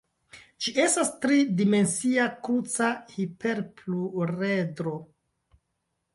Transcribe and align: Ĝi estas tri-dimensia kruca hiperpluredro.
Ĝi 0.65 0.71
estas 0.83 1.11
tri-dimensia 1.25 2.25
kruca 2.47 2.89
hiperpluredro. 3.19 4.97